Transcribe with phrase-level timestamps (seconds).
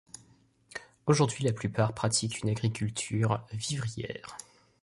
[1.05, 4.35] Aujourd'hui la plupart pratiquent une agriculture vivrière.